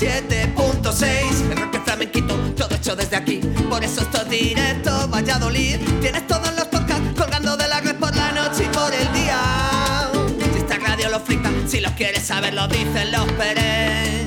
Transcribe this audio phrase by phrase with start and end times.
[0.00, 3.40] 87.6 El rock flamenquito, todo hecho desde aquí.
[3.68, 8.16] Por eso esto es directo, Valladolid Tienes todos los podcasts colgando de la red por
[8.16, 10.08] la noche y por el día.
[10.54, 14.19] Si esta radio lo frita, si los quieres saber lo dicen los Pérez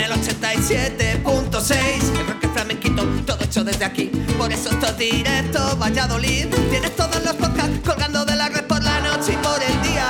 [0.00, 4.10] En el 87.6 El rock es flamenquito, todo hecho desde aquí.
[4.38, 6.46] Por eso esto es directo, Valladolid.
[6.70, 10.08] Tienes todos los podcasts colgando de la red por la noche y por el día.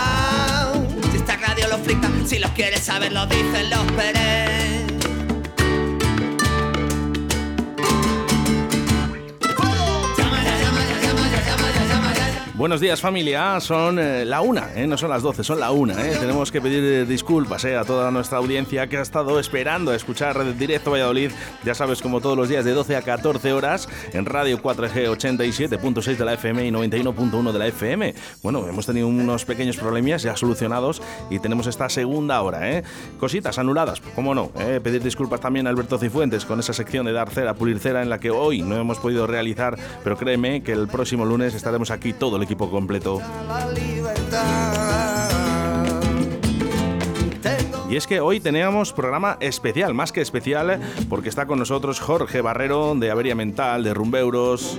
[1.10, 4.59] Si esta radio lo frita, si los quieres saber lo dicen los Pérez
[12.60, 15.94] Buenos días familia, son eh, la una, eh, no son las 12, son la una.
[15.94, 16.18] eh.
[16.20, 19.96] Tenemos que pedir eh, disculpas eh, a toda nuestra audiencia que ha estado esperando a
[19.96, 21.30] escuchar Red Directo Valladolid,
[21.64, 26.16] ya sabes, como todos los días de 12 a 14 horas en Radio 4G 87.6
[26.18, 28.14] de la FM y 91.1 de la FM.
[28.42, 31.00] Bueno, hemos tenido unos pequeños problemillas ya solucionados
[31.30, 32.70] y tenemos esta segunda hora.
[32.70, 32.82] eh.
[33.18, 34.48] Cositas anuladas, cómo no.
[34.82, 38.10] Pedir disculpas también a Alberto Cifuentes con esa sección de dar cera, pulir cera en
[38.10, 42.12] la que hoy no hemos podido realizar, pero créeme que el próximo lunes estaremos aquí
[42.12, 43.20] todo el completo.
[47.90, 52.40] Y es que hoy teníamos programa especial, más que especial, porque está con nosotros Jorge
[52.40, 54.78] Barrero de Averia Mental, de Rumbeuros.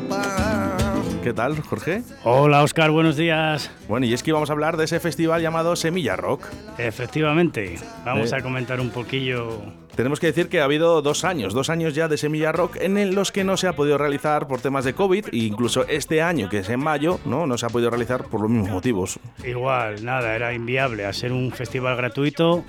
[1.24, 2.02] ¿Qué tal, Jorge?
[2.24, 3.70] Hola Oscar, buenos días.
[3.88, 6.48] Bueno, y es que íbamos a hablar de ese festival llamado Semilla Rock.
[6.80, 8.36] Efectivamente, vamos Eh.
[8.38, 9.62] a comentar un poquillo.
[9.96, 13.14] Tenemos que decir que ha habido dos años, dos años ya de Semilla Rock en
[13.14, 16.50] los que no se ha podido realizar por temas de COVID e incluso este año,
[16.50, 19.20] que es en mayo, no, no se ha podido realizar por los mismos motivos.
[19.46, 22.64] Igual, nada, era inviable a ser un festival gratuito.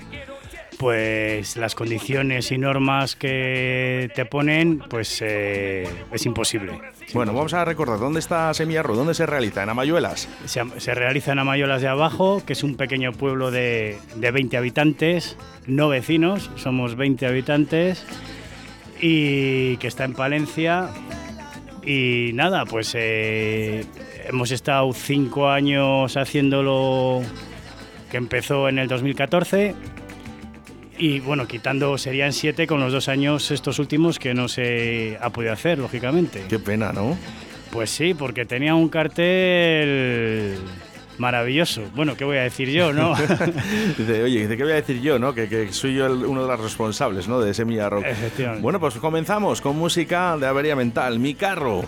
[0.77, 6.79] Pues las condiciones y normas que te ponen, pues eh, es imposible.
[7.13, 8.97] Bueno, vamos a recordar, ¿dónde está Semilla Rock?
[8.97, 9.63] ¿Dónde se realiza?
[9.63, 10.27] ¿En Amayuelas?
[10.45, 14.57] Se, se realiza en Amayolas de Abajo, que es un pequeño pueblo de, de 20
[14.57, 18.05] habitantes, no vecinos, somos 20 habitantes,
[19.03, 20.89] y que está en Palencia.
[21.85, 23.85] Y nada, pues eh,
[24.25, 27.21] hemos estado cinco años haciéndolo,
[28.09, 29.75] que empezó en el 2014.
[31.05, 35.29] Y bueno, quitando serían siete con los dos años estos últimos que no se ha
[35.31, 36.45] podido hacer, lógicamente.
[36.47, 37.17] Qué pena, ¿no?
[37.71, 40.55] Pues sí, porque tenía un cartel
[41.17, 41.81] maravilloso.
[41.93, 43.15] Bueno, ¿qué voy a decir yo, no?
[43.97, 45.33] Dice, oye, dice, ¿qué voy a decir yo, no?
[45.33, 47.41] Que, que soy yo el- uno de los responsables, ¿no?
[47.41, 48.05] De Semilla Rock.
[48.05, 48.61] Efectivamente.
[48.63, 51.19] Bueno, pues comenzamos con música de avería mental.
[51.19, 51.83] Mi carro.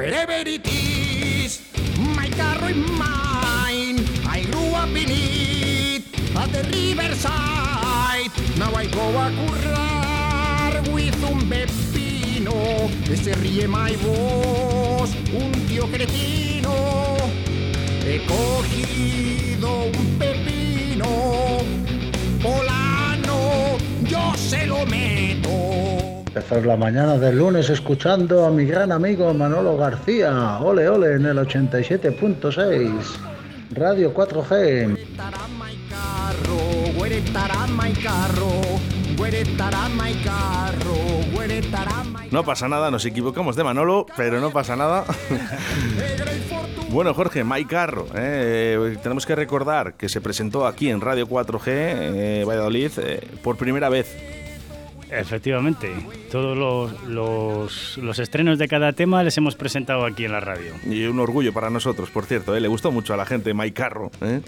[0.00, 1.60] Wherever it is,
[2.16, 3.98] my carro is mine.
[4.26, 6.04] I grew up in it
[6.34, 8.32] at the riverside.
[8.56, 12.88] Now I go a currar with un pepino.
[13.04, 17.18] Que se ríe my voz, un tío cretino.
[18.02, 21.58] He cogido un pepino
[22.40, 23.76] polano,
[24.08, 25.69] yo se lo meto.
[26.30, 30.58] Empezar la mañana del lunes escuchando a mi gran amigo Manolo García.
[30.60, 32.92] Ole, ole, en el 87.6.
[33.72, 34.94] Radio 4G.
[34.94, 38.52] Güeretará my carro, güeretará my carro,
[39.16, 40.94] güeretará my carro,
[41.34, 45.04] güeretará my No pasa nada, nos equivocamos de Manolo, pero no pasa nada.
[46.90, 51.62] Bueno, Jorge, Mike Carro, eh, tenemos que recordar que se presentó aquí en Radio 4G,
[51.66, 54.39] eh, Valladolid, eh, por primera vez.
[55.12, 55.90] Efectivamente,
[56.30, 60.72] todos los, los, los estrenos de cada tema les hemos presentado aquí en la radio.
[60.86, 62.60] Y un orgullo para nosotros, por cierto, ¿eh?
[62.60, 64.40] le gustó mucho a la gente Mike Carro, ¿eh?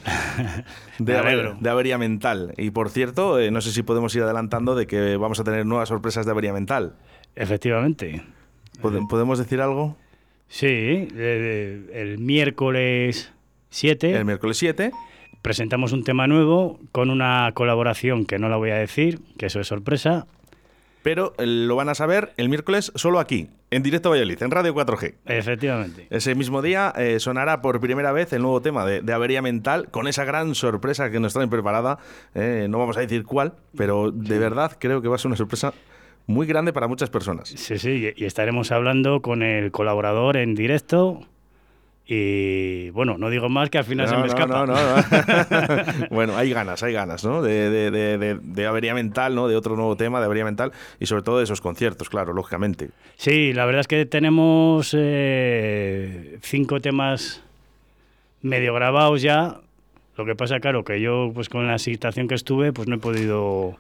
[0.99, 2.55] de, Aver- de Avería Mental.
[2.57, 5.67] Y por cierto, eh, no sé si podemos ir adelantando de que vamos a tener
[5.67, 6.95] nuevas sorpresas de Avería Mental.
[7.35, 8.23] Efectivamente.
[8.81, 9.97] ¿Pod- ¿Podemos decir algo?
[10.49, 13.33] Sí, eh, el miércoles
[13.71, 14.93] 7 El miércoles 7.
[15.41, 19.61] presentamos un tema nuevo con una colaboración que no la voy a decir, que eso
[19.61, 20.27] es sorpresa.
[21.03, 24.75] Pero eh, lo van a saber el miércoles solo aquí, en directo Valladolid, en Radio
[24.75, 25.15] 4G.
[25.27, 26.07] Efectivamente.
[26.11, 29.89] Ese mismo día eh, sonará por primera vez el nuevo tema de, de Avería Mental,
[29.91, 31.99] con esa gran sorpresa que nos traen preparada.
[32.35, 35.37] Eh, no vamos a decir cuál, pero de verdad creo que va a ser una
[35.37, 35.75] sorpresa
[36.27, 37.49] muy grande para muchas personas.
[37.49, 41.27] Sí, sí, y estaremos hablando con el colaborador en directo.
[42.07, 44.67] Y bueno, no digo más que al final se me escapa.
[44.67, 45.03] no, no, no.
[46.11, 47.43] bueno, hay ganas, hay ganas, ¿no?
[47.43, 49.47] De, de, de, de- de avería mental, ¿no?
[49.49, 52.91] De otro nuevo tema, de avería mental y sobre todo de esos conciertos, claro, lógicamente.
[53.17, 57.43] Sí, la verdad es que tenemos eh, cinco temas
[58.43, 59.59] medio grabados ya.
[60.17, 62.99] Lo que pasa, claro, que yo, pues con la situación que estuve, pues no he
[62.99, 63.77] podido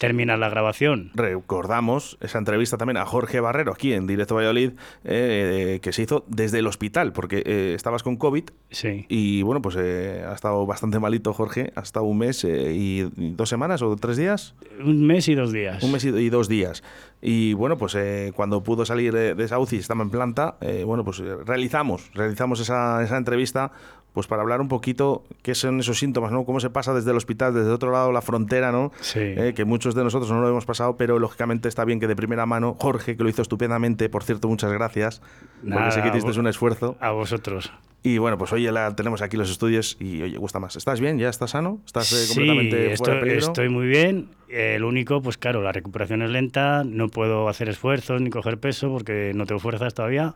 [0.00, 1.10] terminar la grabación.
[1.14, 4.72] Recordamos esa entrevista también a Jorge Barrero aquí en Directo Valladolid,
[5.04, 9.04] eh, que se hizo desde el hospital, porque eh, estabas con COVID Sí.
[9.10, 13.10] y bueno, pues eh, ha estado bastante malito Jorge, ha estado un mes eh, y
[13.34, 14.54] dos semanas o tres días.
[14.82, 15.82] Un mes y dos días.
[15.82, 16.82] Un mes y dos días.
[17.22, 21.04] Y bueno, pues eh, cuando pudo salir de, esa UCI, estaba en planta, eh, bueno,
[21.04, 23.72] pues eh, realizamos, realizamos esa, esa entrevista
[24.12, 26.44] pues para hablar un poquito qué son esos síntomas, ¿no?
[26.44, 28.92] Cómo se pasa desde el hospital, desde otro lado de la frontera, ¿no?
[29.00, 29.20] Sí.
[29.20, 32.16] Eh, que muchos de nosotros no lo hemos pasado, pero lógicamente está bien que de
[32.16, 35.20] primera mano, Jorge, que lo hizo estupendamente, por cierto, muchas gracias,
[35.60, 36.96] porque Nada, sé que hiciste un esfuerzo.
[37.00, 37.72] A vosotros.
[38.02, 40.74] Y bueno, pues hoy ya la tenemos aquí los estudios y oye, gusta más.
[40.74, 41.18] ¿Estás bien?
[41.18, 41.80] ¿Ya estás sano?
[41.84, 43.46] ¿Estás eh, Sí, completamente fuera de estoy, peligro?
[43.46, 44.28] estoy muy bien.
[44.48, 48.90] El único, pues claro, la recuperación es lenta, no puedo hacer esfuerzos ni coger peso
[48.90, 50.34] porque no tengo fuerzas todavía.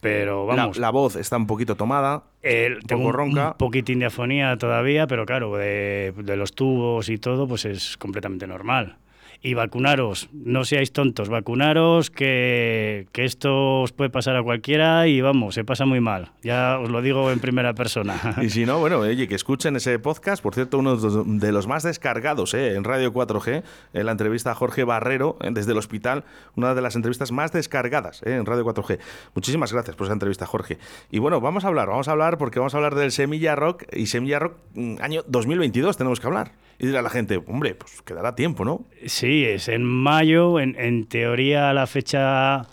[0.00, 2.22] Pero vamos, la voz está un poquito tomada.
[2.42, 3.48] el- tengo poco un, ronca.
[3.48, 7.96] un poquitín de afonía todavía, pero claro, de, de los tubos y todo, pues es
[7.96, 8.96] completamente normal.
[9.40, 15.20] Y vacunaros, no seáis tontos, vacunaros, que, que esto os puede pasar a cualquiera y
[15.20, 16.32] vamos, se pasa muy mal.
[16.42, 18.18] Ya os lo digo en primera persona.
[18.42, 21.84] Y si no, bueno, oye, que escuchen ese podcast, por cierto, uno de los- más
[21.84, 26.24] descargados eh, en Radio 4G, en la entrevista a Jorge Barrero eh, desde el hospital,
[26.56, 28.98] una de las entrevistas más descargadas eh, en Radio 4G.
[29.36, 30.78] Muchísimas gracias por esa entrevista, Jorge.
[31.12, 33.84] Y bueno, vamos a hablar, vamos a hablar porque vamos a hablar del Semilla Rock
[33.92, 36.50] y Semilla Rock mm, año 2022 tenemos que hablar.
[36.80, 38.84] Y dirá la gente, hombre, pues quedará tiempo, ¿no?
[39.04, 42.66] Sí, es en mayo, en, teoría la fecha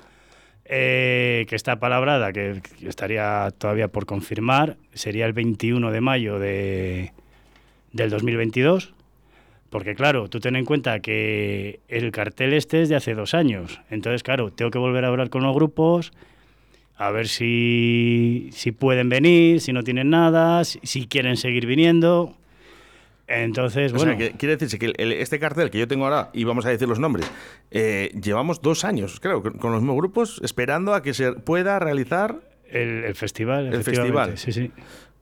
[0.65, 6.39] eh, que está palabrada, que, que estaría todavía por confirmar, sería el 21 de mayo
[6.39, 7.11] de,
[7.91, 8.93] del 2022.
[9.69, 13.81] Porque claro, tú ten en cuenta que el cartel este es de hace dos años.
[13.89, 16.13] Entonces, claro, tengo que volver a hablar con los grupos,
[16.95, 22.37] a ver si, si pueden venir, si no tienen nada, si, si quieren seguir viniendo.
[23.27, 26.29] Entonces, O bueno, sea, que quiere decirse que el- este cartel que yo tengo ahora,
[26.33, 27.29] y vamos a decir los nombres,
[27.71, 32.39] eh, llevamos dos años, creo, con los mismos grupos, esperando a que se pueda realizar
[32.69, 33.73] el, el festival.
[33.73, 34.37] El festival.
[34.37, 34.71] Sí, sí.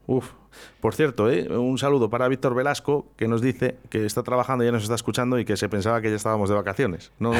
[0.06, 0.32] Uf.
[0.80, 1.48] Por cierto, ¿eh?
[1.48, 5.38] un saludo para Víctor Velasco, que nos dice que está trabajando ya nos está escuchando
[5.38, 7.10] y que se pensaba que ya estábamos de vacaciones.
[7.18, 7.32] No,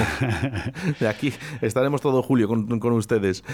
[1.00, 3.44] de aquí estaremos todo julio con, con ustedes.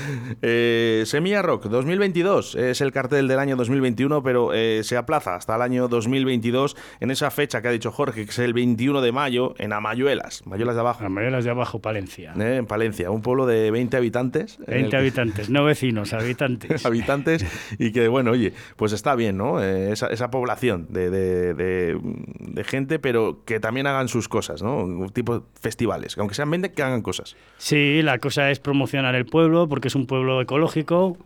[0.42, 5.56] Eh, Semilla Rock 2022 es el cartel del año 2021, pero eh, se aplaza hasta
[5.56, 9.12] el año 2022 en esa fecha que ha dicho Jorge, que es el 21 de
[9.12, 12.32] mayo, en Amayuelas, Mayuelas de Abajo, La mayoría las de abajo, Palencia.
[12.38, 14.58] eh, en Palencia, un pueblo de 20 habitantes.
[14.58, 16.84] en el 20 que- habitantes, no vecinos, habitantes.
[16.86, 17.44] habitantes
[17.78, 19.49] y que bueno, oye, pues está bien, ¿no?
[19.52, 19.62] ¿No?
[19.62, 25.08] Eh, esa, esa, población de, de, de, gente, pero que también hagan sus cosas, ¿no?
[25.12, 27.36] Tipo festivales, aunque sean 20, que hagan cosas.
[27.58, 31.16] Sí, la cosa es promocionar el pueblo, porque es un pueblo ecológico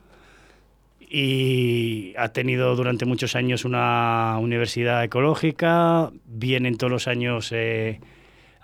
[1.00, 7.50] y ha tenido durante muchos años una universidad ecológica, vienen todos los años...
[7.52, 8.00] Eh,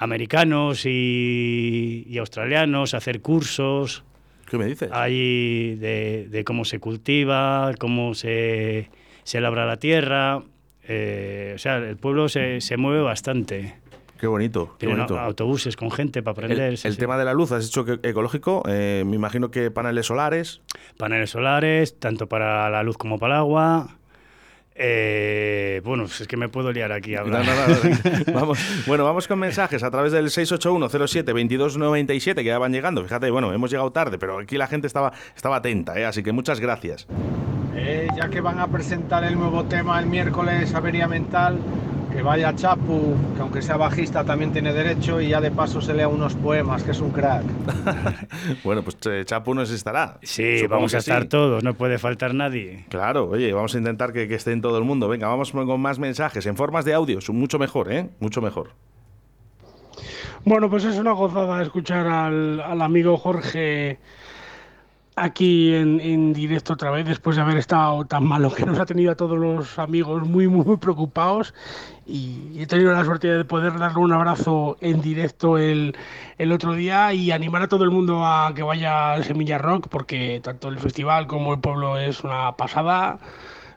[0.02, 4.02] americanos y, y, australianos a hacer cursos
[4.50, 4.90] ¿Qué me dices?
[4.92, 8.90] Ahí de, cómo se cultiva, cómo se,
[9.30, 10.42] se labra la tierra.
[10.88, 13.76] Eh, o sea, el pueblo se, se mueve bastante.
[14.18, 14.74] Qué bonito.
[14.76, 15.16] Qué bonito.
[15.16, 16.74] autobuses con gente para aprender.
[16.82, 18.64] El, tema de la luz, has que ecológico.
[18.66, 20.62] Eh, me imagino que paneles solares.
[20.96, 23.98] Paneles solares, tanto para la luz como para el agua.
[24.74, 27.44] Eh, bueno, es que me puedo liar aquí ahora.
[28.34, 28.58] vamos,
[28.88, 33.04] bueno, vamos con mensajes a través del 681072297 que ya van llegando.
[33.04, 36.04] Fíjate, bueno, hemos llegado tarde, pero aquí la gente estaba, estaba atenta, ¿eh?
[36.04, 37.06] así que muchas gracias.
[37.74, 41.58] Eh, ya que van a presentar el nuevo tema el miércoles, Avería Mental,
[42.10, 45.94] que vaya Chapu, que aunque sea bajista también tiene derecho y ya de paso se
[45.94, 47.44] lea unos poemas, que es un crack.
[48.64, 50.18] bueno, pues eh, Chapu nos estará.
[50.22, 52.84] Sí, vamos a estar todos, no puede faltar nadie.
[52.88, 55.08] Claro, oye, vamos a intentar que, esté en todo el mundo.
[55.08, 58.10] Venga, vamos con más mensajes, en formas de audio, mucho mejor, ¿eh?
[58.18, 58.70] Mucho mejor.
[60.44, 63.98] Bueno, pues es una gozada escuchar al, al amigo Jorge
[65.20, 69.12] aquí en, directo otra vez, después de haber estado tan malo que nos ha tenido
[69.12, 71.54] a todos los amigos muy, muy, muy preocupados.
[72.06, 75.96] Y he tenido la suerte de poder darle un abrazo en directo el,
[76.38, 79.88] el otro día y animar a todo el mundo a que vaya al Semilla Rock,
[79.88, 83.18] porque tanto el festival como el pueblo es una pasada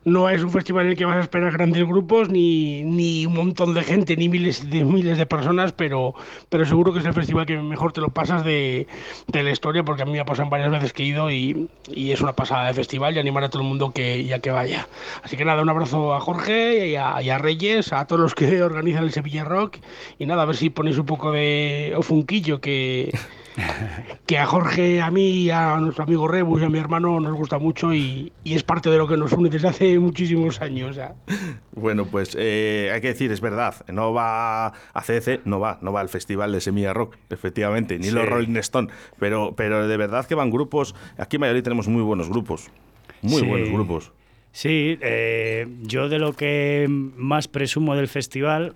[0.05, 3.33] no es un festival en el que vas a esperar grandes grupos, ni, ni un
[3.33, 6.13] montón de gente, ni miles de miles de personas, pero,
[6.49, 8.87] pero seguro que es el festival que mejor te lo pasas de,
[9.27, 11.69] de la historia, porque a mí me ha pasado varias veces que he ido y,
[11.87, 14.51] y, es una pasada de festival y animar a todo el mundo que ya que
[14.51, 14.87] vaya.
[15.23, 18.35] Así que nada, un abrazo a Jorge y a, y a Reyes, a todos los
[18.35, 19.77] que organizan el Sevilla Rock
[20.19, 23.11] y nada, a ver si ponéis un poco de ofunquillo que
[24.25, 27.59] que a Jorge, a mí, a nuestro amigo Rebus y a mi hermano nos gusta
[27.59, 30.99] mucho y, es parte de lo que nos une desde hace muchísimos años.
[31.75, 35.91] Bueno, pues eh, hay que decir, es verdad, no va a CC, no va, no
[35.91, 40.25] va al festival de Semilla Rock, efectivamente, ni los Rolling Stone, pero, pero de verdad
[40.25, 42.69] que van grupos, aquí en Madrid tenemos muy buenos grupos,
[43.21, 44.11] muy buenos grupos.
[44.51, 48.75] Sí, eh, yo de lo que más presumo del festival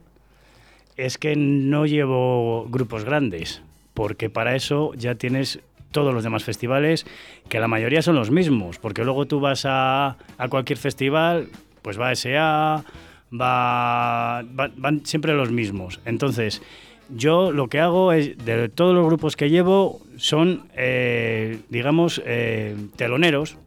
[0.96, 3.62] es que no llevo grupos grandes
[3.98, 7.08] porque para eso ya tienes todos los demás festivales,
[7.50, 10.18] que la mayoría son los mismos, porque luego tú vas a,
[10.52, 11.48] cualquier festival,
[11.82, 12.86] pues va a SA,
[13.34, 16.00] va, van siempre los mismos.
[16.06, 16.62] Entonces,
[17.10, 22.76] yo lo que hago es, de todos los grupos que llevo, son, eh, digamos, eh,
[22.98, 23.58] teloneros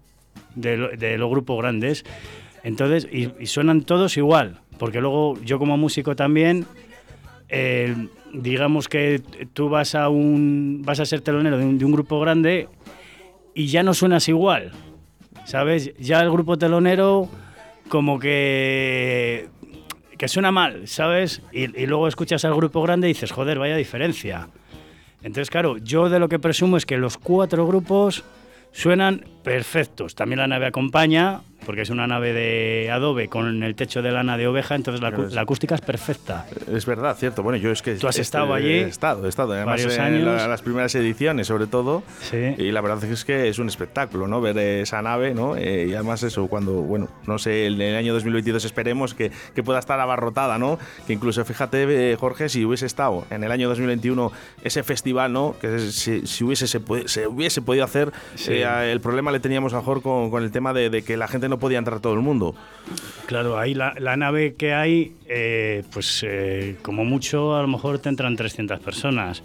[0.55, 2.05] de, los grupos grandes.
[2.63, 6.67] Entonces, y, suenan todos igual, porque luego yo como músico también...
[7.49, 7.97] Eh,
[8.33, 9.23] digamos que
[9.53, 12.69] tú vas a un vas a ser telonero de un, grupo grande
[13.55, 14.73] y ya no suenas igual,
[15.45, 15.95] ¿sabes?
[15.99, 17.29] Ya el grupo telonero
[17.89, 19.49] como que
[20.19, 21.43] que suena mal, ¿sabes?
[21.51, 24.49] Y, y, luego escuchas al grupo grande y dices, joder, vaya diferencia.
[25.23, 28.23] Entonces, claro, yo de lo que presumo es que los cuatro grupos
[28.73, 30.15] suenan perfectos.
[30.15, 34.37] También la nave acompaña, porque es una nave de adobe con el techo de lana
[34.37, 36.47] de oveja, entonces la, acústica es perfecta.
[36.73, 37.43] Es verdad, cierto.
[37.43, 37.95] Bueno, yo es que...
[37.95, 38.73] Tú has estado allí.
[38.73, 39.53] He estado, he estado.
[39.53, 42.03] Además, varios en las primeras ediciones, sobre todo.
[42.21, 42.55] Sí.
[42.59, 44.41] Y la verdad es que es un espectáculo, ¿no?
[44.41, 45.57] Ver esa nave, ¿no?
[45.57, 49.63] Eh, y además eso, cuando, bueno, no sé, en el año 2022 esperemos que, que
[49.63, 50.79] pueda estar abarrotada, ¿no?
[51.07, 54.33] Que incluso, fíjate, eh, Jorge, si hubiese estado en el año 2021
[54.65, 55.57] ese festival, ¿no?
[55.61, 58.13] Que si, si hubiese, se, se, hubiese podido hacer,
[58.49, 61.49] eh, el problema le teníamos mejor con, con el tema de, de que la gente
[61.49, 62.55] no podía entrar todo el mundo.
[63.27, 68.09] Claro, ahí la, nave que hay, eh, pues eh, como mucho a lo mejor te
[68.09, 69.43] entran 300 personas.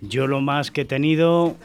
[0.00, 1.56] Yo lo más que he tenido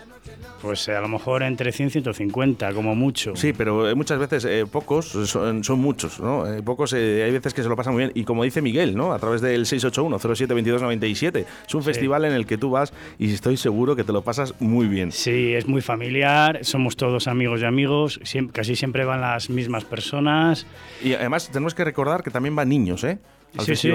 [0.62, 3.36] pues a lo mejor entre 100 y 150, como mucho.
[3.36, 6.46] Sí, pero eh, muchas veces eh, pocos son, muchos, ¿no?
[6.46, 8.12] Eh, pocos hay veces que se lo pasan muy bien.
[8.16, 9.14] Y como dice Miguel, ¿no?
[9.14, 11.46] A través del 681-07-2297.
[11.68, 14.54] Es un festival en el que tú vas y estoy seguro que te lo pasas
[14.60, 15.12] muy bien.
[15.12, 18.20] Sí, es muy familiar, somos todos amigos y amigos,
[18.52, 20.66] casi siempre van las mismas personas.
[21.04, 23.20] Y además tenemos que recordar que también van niños, ¿eh?
[23.58, 23.92] Sí, sí,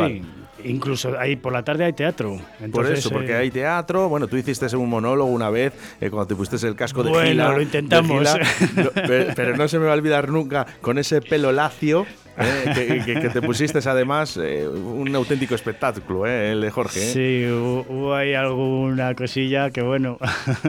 [0.65, 2.41] incluso ahí por la tarde hay teatro.
[2.73, 4.09] por eso, porque eh, hay teatro.
[4.09, 7.53] Bueno, tú hiciste un monólogo una vez eh, cuando te pusiste el casco de Bueno,
[7.53, 8.29] lo intentamos.
[8.95, 12.07] pero, no se me va a olvidar nunca con ese pelo lacio
[12.39, 17.01] eh, que, que- que te pusiste además eh, un auténtico espectáculo, eh, el de Jorge.
[17.01, 17.13] eh.
[17.13, 20.19] Sí, hubo, ahí alguna cosilla que bueno,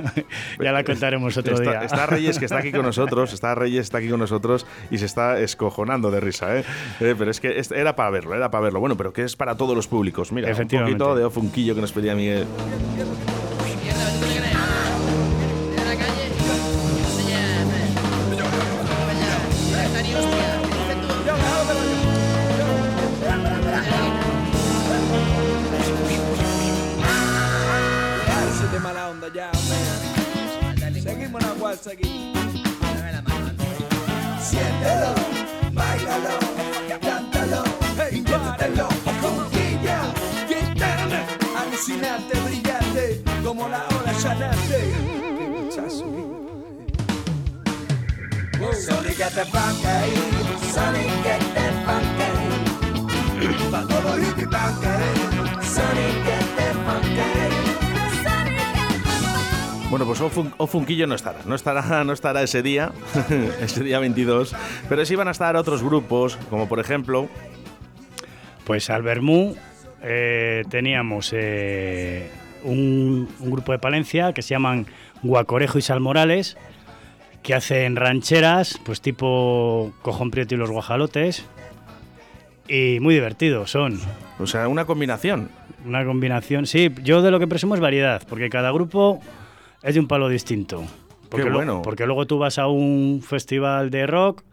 [0.59, 1.81] ya la contaremos otro está, día.
[1.83, 5.05] está Reyes que está aquí con nosotros, está Reyes está aquí con nosotros y se
[5.05, 6.63] está escojonando de risa, ¿eh?
[6.99, 8.79] Eh, pero es que era para verlo, era para verlo.
[8.79, 10.31] Bueno, pero que es para todos los públicos.
[10.31, 12.45] Mira, un poquito de ofunquillo que nos pedía Miguel.
[31.87, 32.33] Aquí.
[34.41, 35.13] Siéntelo,
[35.71, 36.35] bailalo,
[36.99, 37.63] cántalo,
[38.11, 38.87] inviértelo,
[39.21, 39.99] conquilla,
[40.47, 41.21] quítame,
[41.55, 45.15] alucinante, brillante, como la ola llanante.
[59.95, 62.91] Bueno, pues Ofun- Ofunquillo no estará, no estará, no estará ese día,
[63.61, 64.53] ese día 22,
[64.89, 67.29] pero sí van a estar otros grupos, como por ejemplo,
[68.65, 69.55] Pues al Bermú
[70.03, 72.29] eh, teníamos eh,
[72.65, 74.85] un, un grupo de Palencia que se llaman
[75.23, 76.57] Guacorejo y Salmorales,
[77.41, 81.45] que hacen rancheras, pues tipo Cojón Prieto y los Guajalotes.
[82.67, 83.97] Y muy divertidos son.
[84.39, 85.47] o sea, una combinación.
[85.85, 86.65] Una combinación.
[86.65, 89.21] Sí, yo de lo que presumo es variedad, porque cada grupo
[89.85, 90.83] es de un palo distinto.
[91.29, 91.81] Porque lo- bueno.
[91.81, 94.43] porque luego tú vas a un festival de rock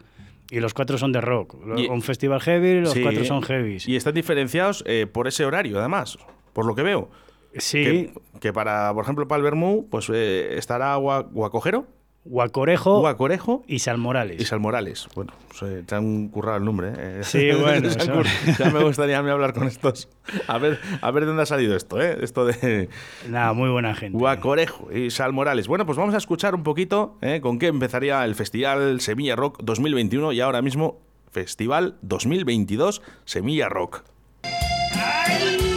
[0.51, 1.55] y los cuatro son de rock.
[1.77, 3.03] Y- un festival heavy, los Sí.
[3.03, 3.79] cuatro son heavy.
[3.87, 6.19] Y están diferenciados eh, por ese horario, además,
[6.53, 7.11] por lo que veo.
[7.57, 11.87] Sí, Que, que para, por ejemplo, para el Bermú, pues eh, estará Gua- Guacojero,
[12.25, 14.41] Guacorejo Guacorejo y Salmorales.
[14.41, 15.09] y Salmorales.
[15.15, 16.93] Bueno, se te han currado el nombre.
[16.97, 17.21] ¿eh?
[17.23, 17.89] Sí, bueno,
[18.59, 20.09] ya me gustaría a mí hablar con estos.
[20.47, 22.19] A ver, a ver de dónde ha salido esto, ¿eh?
[22.21, 22.89] Esto de
[23.29, 24.17] Nada, muy buena gente.
[24.17, 25.67] Guacorejo y Salmorales.
[25.67, 27.41] Bueno, pues vamos a escuchar un poquito ¿eh?
[27.41, 34.05] con qué empezaría el Festival Semilla Rock 2021 y ahora mismo Festival 2022 Semilla Rock.
[34.45, 35.72] Otra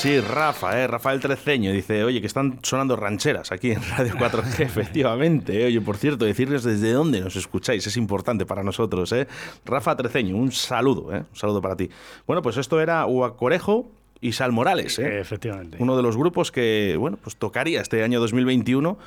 [0.00, 0.86] sí, Rafa, ¿eh?
[0.86, 5.62] Rafael Treceño dice, oye, que están sonando rancheras aquí en Radio 4G, efectivamente.
[5.62, 5.66] ¿eh?
[5.66, 9.12] Oye, por cierto, decirles desde dónde nos escucháis, es importante para nosotros.
[9.12, 9.26] ¿eh?
[9.66, 11.18] Rafa Treceño, un saludo, ¿eh?
[11.30, 11.90] un saludo para ti.
[12.26, 13.90] Bueno, pues esto era Huacorejo
[14.22, 15.20] y Sal Morales, ¿eh?
[15.20, 15.76] Efectivamente.
[15.80, 18.98] uno de los grupos que, bueno, pues tocaría este año 2021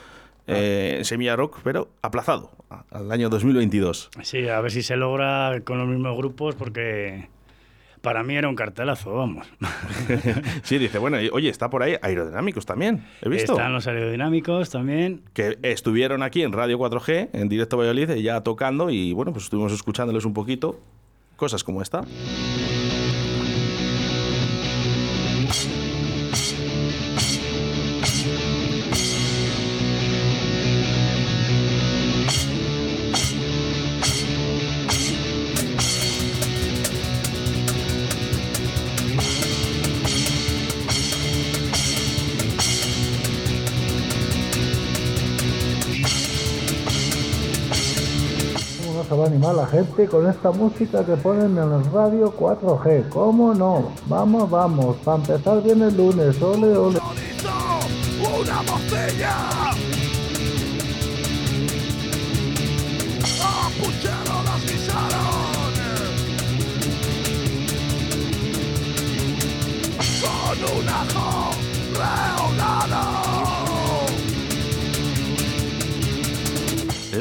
[0.46, 2.52] eh, en Semilla Rock, pero aplazado
[2.92, 4.12] al año 2022.
[4.22, 7.30] Sí, a ver si se logra con los mismos grupos porque
[8.04, 9.48] para mí era un cartelazo, vamos.
[10.64, 13.54] sí, dice, bueno, y, oye, está por ahí Aerodinámicos también, he visto.
[13.54, 15.22] Están los aerodinámicos también.
[15.34, 19.72] que estuvieron aquí en Radio 4G, en directo Valladolid, ya tocando y bueno, pues estuvimos
[19.72, 20.82] escuchándoles un poquito
[21.38, 22.04] cosas como esta.
[49.34, 51.92] ¿Cómo no se va a animar la gente con esta música que ponen en el
[51.92, 53.10] radio 4G?
[53.10, 53.92] ¿Cómo no?
[54.08, 57.00] Vamos, vamos, para empezar bien el lunes, ole, ole.
[58.20, 59.74] una botella.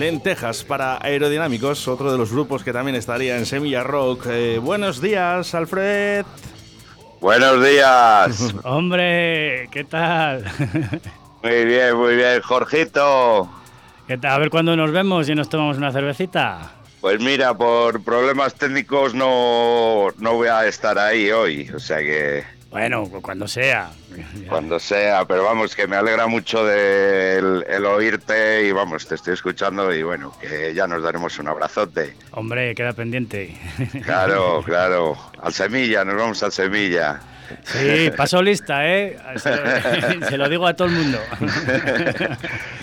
[0.02, 4.26] Lentejas para Aerodinámicos, otro de los grupos que también estaría en Semilla Rock.
[4.30, 6.26] Eh, buenos días, Alfred.
[7.20, 8.52] Buenos días.
[8.64, 10.42] Hombre, ¿qué tal?
[11.44, 13.48] Muy bien, muy bien, Jorgito.
[14.08, 14.32] ¿Qué tal?
[14.32, 16.72] A ver cuándo nos vemos y nos tomamos una cervecita.
[17.00, 22.42] Pues mira, por problemas técnicos no, no voy a estar ahí hoy, o sea que
[22.72, 23.90] Bueno, cuando sea.
[24.48, 29.14] cuando sea, pero vamos, que me alegra mucho de el, el oírte y vamos, te
[29.14, 32.16] estoy escuchando y bueno, que ya nos daremos un abrazote.
[32.30, 33.54] Hombre, queda pendiente.
[34.04, 37.20] Claro, claro, al Semilla, nos vamos al Semilla.
[37.64, 39.16] Sí, paso lista, ¿eh?
[40.28, 41.18] Se lo, digo a todo el mundo.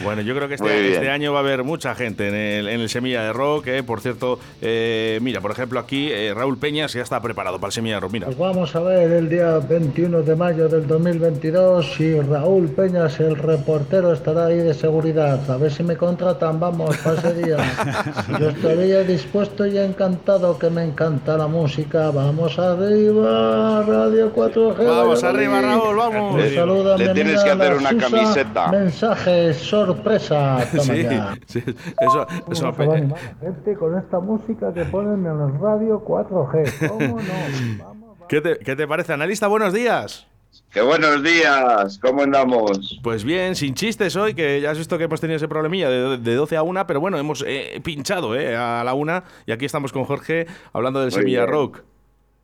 [0.03, 2.81] Bueno, yo creo que este, este año va a haber mucha gente en el, en
[2.81, 3.67] el Semilla de Rock.
[3.67, 3.83] eh.
[3.83, 7.73] Por cierto, eh, mira, por ejemplo, aquí eh, Raúl Peñas ya está preparado para el
[7.73, 8.11] Semilla de Rock.
[8.13, 13.19] Mira, Pues vamos a ver el día 21 de mayo del 2022 y Raúl Peñas,
[13.19, 15.39] el reportero, estará ahí de seguridad.
[15.49, 17.57] A ver si me contratan, vamos, para ese día.
[18.39, 22.11] Yo estaría dispuesto y encantado, que me encanta la música.
[22.11, 24.85] Vamos arriba, Radio 4G.
[24.87, 26.35] Vamos arriba, Raúl, vamos.
[26.35, 28.09] Un saludo a Le tienes que hacer una Susa.
[28.09, 28.67] camiseta.
[28.71, 30.59] Mensaje sorpresa.
[31.45, 31.63] Sí,
[31.99, 36.87] eso, ¿Cómo eso a gente con esta música que ponen en el radio 4G?
[36.89, 38.27] ¿Cómo no?
[38.27, 39.47] ¿Qué te, qué te parece, analista?
[39.47, 40.27] Buenos días.
[40.71, 42.99] Que buenos días, ¿cómo andamos?
[43.03, 46.17] Pues bien, sin chistes hoy, que ya has visto que hemos tenido ese problemilla de,
[46.17, 49.65] de 12 a 1, pero bueno, hemos eh, pinchado eh, a la 1 y aquí
[49.65, 51.51] estamos con Jorge hablando del Muy Semilla bien.
[51.51, 51.83] Rock.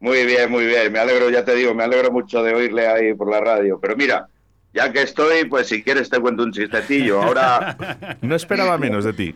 [0.05, 0.93] Muy bien, muy bien.
[0.93, 3.79] Me alegro, ya te digo, me alegro mucho de oírle ahí por la radio.
[3.81, 4.27] Pero mira,
[4.71, 7.23] ya que estoy, pues si quieres te cuento un chistecillo.
[7.23, 7.75] Ahora,
[8.21, 9.33] No esperaba menos de ti.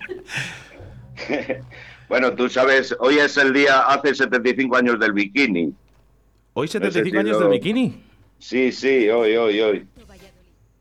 [2.08, 5.74] bueno, tú sabes, hoy es el día, hace 75 años del bikini.
[6.54, 8.04] ¿Hoy No sé 75 si años del bikini?
[8.38, 9.88] Sí, sí, hoy, hoy, hoy.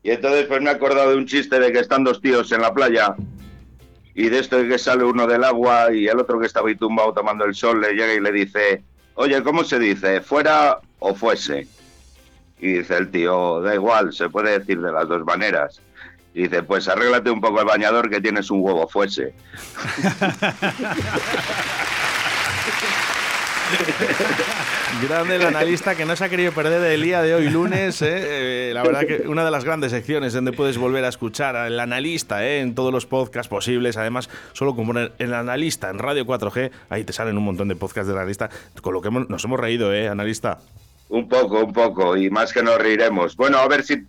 [0.03, 2.61] Y entonces pues me he acordado de un chiste de que están dos tíos en
[2.61, 3.15] la playa
[4.13, 6.75] y de esto de que sale uno del agua y el otro que estaba ahí
[6.75, 8.83] tumbado tomando el sol le llega y le dice,
[9.19, 10.21] oye, ¿cómo se dice?
[10.21, 11.67] ¿Fuera o fuese?
[12.59, 15.81] Y dice el tío, da igual, se puede decir de las dos maneras.
[16.33, 19.33] Y dice, pues arréglate un poco el bañador que tienes un huevo fuese.
[25.07, 28.01] Grande el analista que no se ha querido perder el día de hoy, lunes.
[28.01, 28.69] eh.
[28.69, 31.79] Eh, la verdad que una de las grandes secciones donde puedes volver a escuchar al
[31.79, 33.97] analista eh, en todos los podcasts posibles.
[33.97, 37.75] Además, solo con poner el analista en Radio 4G, ahí te salen un montón de
[37.75, 38.49] podcasts del analista.
[38.81, 40.57] Con lo que nos hemos reído, ¿eh, analista?
[41.07, 43.35] Un poco, un poco, y más que nos reiremos.
[43.35, 44.03] Bueno, a ver si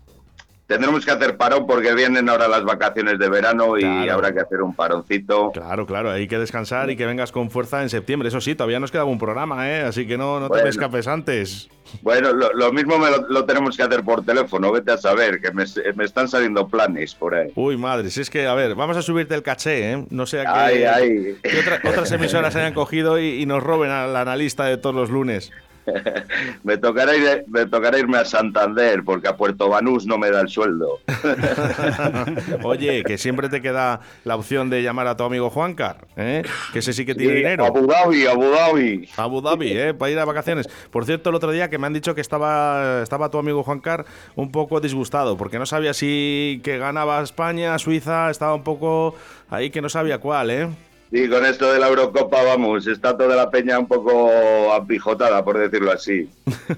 [0.71, 4.13] tendremos que hacer parón porque vienen ahora las vacaciones de verano y Claro.
[4.15, 5.51] habrá que hacer un paroncito.
[5.53, 8.29] Claro, claro, hay que descansar y que vengas con fuerza en septiembre.
[8.29, 9.83] Eso sí, todavía nos quedaba un programa, ¿eh?
[9.83, 11.69] Así que no, no te me escapes antes.
[12.03, 15.41] Bueno, lo, lo mismo me lo, lo tenemos que hacer por teléfono, vete a saber,
[15.41, 15.65] que me,
[15.97, 17.51] me están saliendo planes por ahí.
[17.57, 20.07] Uy, madre, si es que, a ver, vamos a subirte el caché, ¿eh?
[20.11, 21.37] No sea que, Ay, ay.
[21.43, 25.11] que otra- otras emisoras hayan cogido y, y nos roben al analista de todos los
[25.11, 25.51] lunes.
[26.65, 30.41] me, tocará ir- me tocará irme a Santander porque a Puerto Banús no me da
[30.41, 30.99] el sueldo.
[32.63, 36.43] Oye, que siempre te queda la opción de llamar a tu amigo Juancar, ¿eh?
[36.73, 37.65] que ese sí que tiene Sí, dinero.
[37.67, 39.09] Abu Dhabi, Abu Dhabi.
[39.17, 39.95] Abu Dhabi, ¿eh?
[39.95, 40.69] para ir a vacaciones.
[40.91, 44.05] Por cierto, el otro día que me han dicho que estaba, estaba tu amigo Juancar
[44.37, 49.15] un poco disgustado, porque no sabía si que ganaba España, Suiza, estaba un poco
[49.51, 50.69] ahí que no sabía cuál, ¿eh?
[51.13, 55.59] Y con esto de la Eurocopa, vamos, está toda la peña un poco apijotada, por
[55.59, 56.31] decirlo así.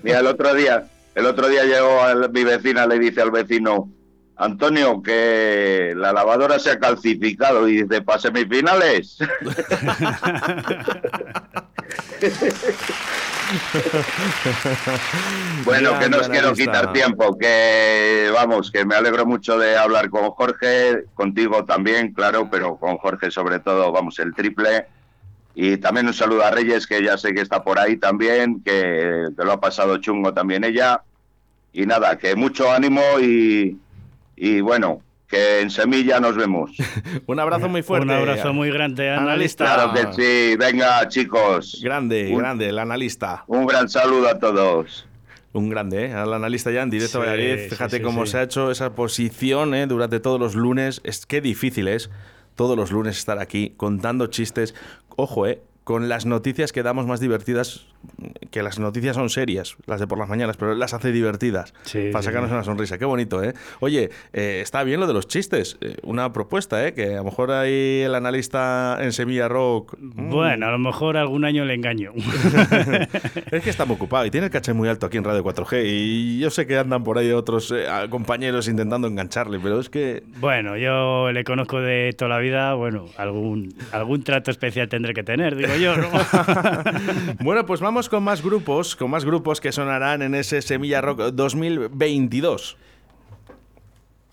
[0.03, 3.91] Mira, el otro día, el otro día llegó a mi vecina, le dice al vecino,
[4.37, 9.19] Antonio, que la lavadora se ha calcificado y dice, para semifinales.
[15.65, 20.11] Bueno, que no os quiero quitar tiempo, que vamos, que me alegro mucho de hablar
[20.11, 24.87] con Jorge, contigo también, claro, pero con Jorge sobre todo, vamos, el triple.
[25.55, 29.27] Y también un saludo a Reyes, que ya sé que está por ahí también, que,
[29.37, 31.03] que lo ha pasado chungo también ella.
[31.75, 33.79] Y nada, que mucho ánimo y,
[34.37, 36.71] y bueno, que en Semilla nos vemos.
[37.27, 38.05] Un abrazo muy fuerte.
[38.07, 39.65] Un abrazo muy grande, analista.
[39.65, 40.13] Claro que
[40.53, 41.81] sí, venga chicos.
[41.83, 43.45] Grande, Un- grande, el analista.
[43.47, 45.07] Un gran saludo a todos.
[45.55, 46.13] Un grande, ¿eh?
[46.15, 47.63] Al analista ya en directo Sí, a Valladolid.
[47.65, 48.33] sí, Fíjate sí, cómo sí.
[48.33, 49.87] se ha hecho esa posición ¿eh?
[49.87, 51.01] durante todos los lunes.
[51.05, 52.11] Es que difícil es
[52.55, 54.75] todos los lunes estar aquí contando chistes.
[55.17, 55.61] Ojo, ¿eh?
[55.85, 57.87] Con las noticias que damos más divertidas,
[58.51, 61.75] que las noticias son serias, las de por las mañanas, pero las hace divertidas.
[61.83, 62.55] Sí, para sacarnos sí.
[62.55, 62.99] una sonrisa.
[62.99, 63.55] Qué bonito, ¿eh?
[63.81, 65.79] Oye, eh, está bien lo de los chistes.
[65.81, 66.95] Eh, una propuesta, ¿eh?
[66.95, 69.97] Que a lo mejor ahí el analista en Semilla Rock.
[69.99, 72.13] mm, Bueno, a lo mejor algún año le engaño.
[73.51, 75.83] es que está muy ocupado y tiene el caché muy alto aquí en Radio 4G.
[75.85, 80.23] Y yo sé que andan por ahí otros eh, compañeros intentando engancharle, pero es que.
[80.41, 85.23] Bueno, yo le conozco de toda la vida, bueno, algún, algún trato especial tendré que
[85.23, 86.09] tener, digo yo, ¿no?
[87.41, 91.33] bueno, pues vamos con más grupos, con más grupos que sonarán en ese Semilla Rock
[91.33, 92.77] 2022.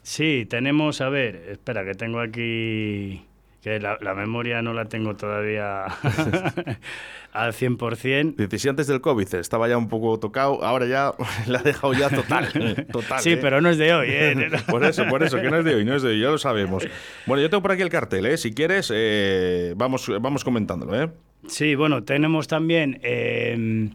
[0.03, 3.25] Sí, tenemos, a ver, espera, que tengo aquí,
[3.61, 5.85] que la, la memoria no la tengo todavía
[7.31, 8.35] al 100%.
[8.35, 11.13] Dice, si antes del COVID estaba ya un poco tocado, ahora ya
[11.47, 12.47] la ha dejado ya total.
[12.91, 13.37] total Sí, ¿eh?
[13.37, 14.51] pero no es de hoy, ¿eh?
[14.69, 16.37] Por eso, por eso, que no es de hoy, no es de hoy, ya lo
[16.37, 16.87] sabemos.
[17.25, 18.37] Bueno, yo tengo por aquí el cartel, ¿eh?
[18.37, 21.09] Si quieres, eh, vamos, vamos comentándolo, ¿eh?
[21.47, 22.99] Sí, bueno, tenemos también...
[23.03, 23.89] eh,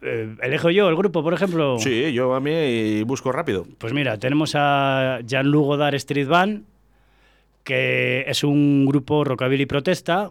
[0.00, 1.78] eh, ¿Elijo yo el grupo, por ejemplo?
[1.78, 3.66] Sí, yo a mí busco rápido.
[3.78, 6.64] Pues mira, tenemos a Jean-Luc Godard Street Band,
[7.64, 10.30] que es un grupo rockabilly protesta.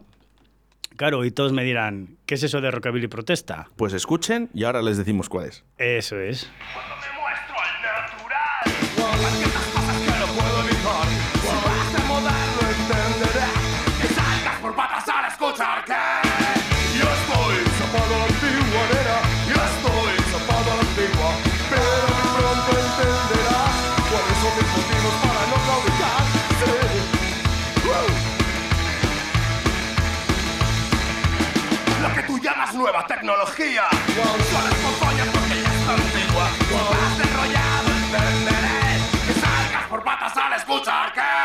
[0.96, 3.68] Claro, y todos me dirán, ¿qué es eso de rockabilly protesta?
[3.76, 5.64] Pues escuchen y ahora les decimos cuál es.
[5.78, 6.50] Eso es.
[32.48, 33.84] Llamas nueva tecnología,
[34.16, 34.76] solo es
[35.34, 36.46] porque ya está antigua.
[36.90, 41.37] Vas enrollado entenderé que salgas por patas al escuchar que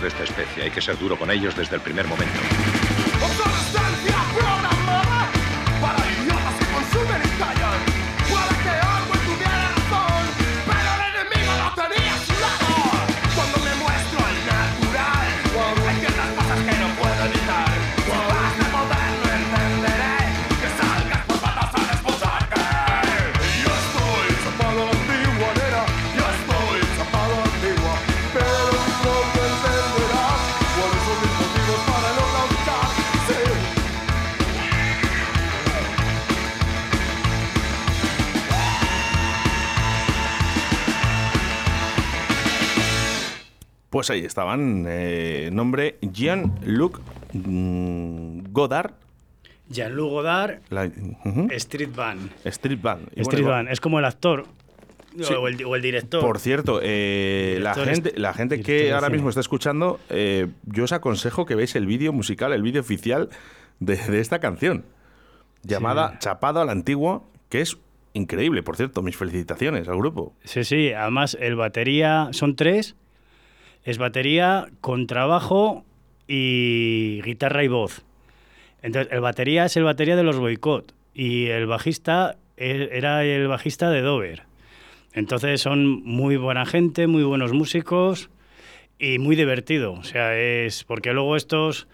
[0.00, 0.64] de esta especie.
[0.64, 2.40] Hay que ser duro con ellos desde el primer momento.
[43.96, 44.84] Pues ahí estaban.
[44.86, 47.00] eh, nombre Jean-Luc
[47.32, 48.90] mm, Godard.
[49.70, 50.90] Jean-Luc Godard, la-
[51.52, 52.30] Street Band.
[52.44, 53.08] Street Band.
[53.16, 54.44] Y Street bueno, Band, es como el actor.
[55.18, 55.32] Sí.
[55.32, 56.20] O, el, o el director.
[56.20, 60.92] Por cierto, eh, la gente, la gente que ahora mismo está escuchando, eh, yo os
[60.92, 63.30] aconsejo que veáis el vídeo musical, el vídeo oficial
[63.80, 64.84] de, de esta canción,
[65.62, 67.78] llamada Chapado a la Antigua, que es
[68.12, 69.00] increíble, por cierto.
[69.00, 70.34] Mis felicitaciones al grupo.
[70.44, 72.94] Sí, sí, además el batería son tres,
[73.86, 75.84] es batería, contrabajo
[76.26, 78.04] y guitarra y voz.
[78.82, 83.46] Entonces, el batería es el batería de los boicot y el bajista e- era el
[83.46, 84.42] bajista de Dover.
[85.12, 88.28] Entonces son muy buena gente, muy buenos músicos
[88.98, 89.92] y muy divertido.
[89.92, 91.86] O sea, es porque luego estos,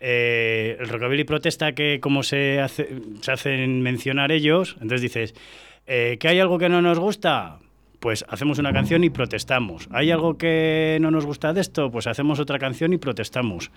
[0.00, 5.34] eh, el rockabilly protesta que como se, hace, se hacen mencionar ellos, entonces dices,
[5.86, 7.58] eh, ¿que hay algo que no nos gusta?
[8.00, 9.88] Pues hacemos una canción y protestamos.
[9.90, 11.90] ¿Hay algo que no nos gusta de esto?
[11.90, 13.70] Pues hacemos otra canción y protestamos.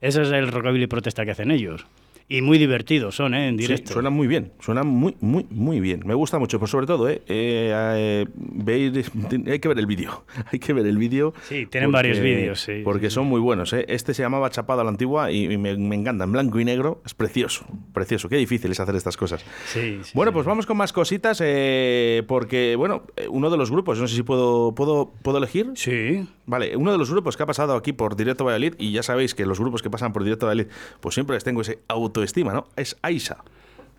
[0.00, 1.86] Ese es el rockabilly protesta que hacen ellos.
[2.32, 3.48] Y muy divertidos son, ¿eh?
[3.48, 3.92] En Sí, directo.
[3.92, 6.00] suena muy bien, suena muy, muy, muy bien.
[6.06, 7.20] Me gusta mucho, pues sobre todo, ¿eh?
[7.28, 8.24] eh,
[8.66, 9.02] eh,
[9.50, 10.24] hay que ver el vídeo.
[10.50, 11.34] Hay que ver el vídeo.
[11.46, 13.84] Sí, tienen varios vídeos, sí, Porque son muy buenos, ¿eh?
[13.88, 17.02] Este se llamaba Chapado a la Antigua y me, me encanta, en blanco y negro.
[17.04, 18.30] Es precioso, precioso.
[18.30, 19.44] Qué difícil es hacer estas cosas.
[19.66, 23.70] Sí, sí, Bueno, pues vamos con más cositas, eh, porque, bueno, eh, uno de los
[23.70, 25.72] grupos, no sé si puedo, puedo, ¿puedo elegir.
[25.74, 26.26] Sí.
[26.46, 29.34] Vale, uno de los grupos que ha pasado aquí por Directo Valladolid, y ya sabéis
[29.34, 31.78] que los grupos que pasan por Directo Valladolid, pues siempre les tengo ese
[32.22, 32.66] autoestima, ¿no?
[32.76, 33.38] Es Aisa.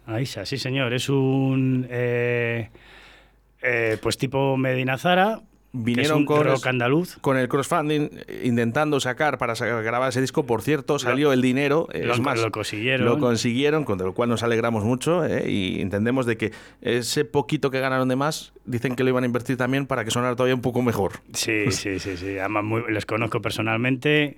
[0.06, 2.70] Aisa, sí señor, es un eh,
[3.62, 5.42] eh, pues tipo Medina Zara,
[5.76, 7.18] Vinieron con, rock andaluz.
[7.22, 10.46] con el crowdfunding eh, intentando sacar para sa- grabar ese disco.
[10.46, 11.88] Por cierto, salió el dinero.
[11.92, 13.06] lo- es más, lo consiguieron.
[13.08, 17.72] Lo consiguieron, con lo cual nos alegramos mucho eh, y entendemos de que ese poquito
[17.72, 20.54] que ganaron de más, dicen que lo iban a invertir también para que sonara todavía
[20.54, 21.14] un poco mejor.
[21.34, 22.38] Sí, sí, sí, sí.
[22.38, 24.38] Además muy- les conozco personalmente,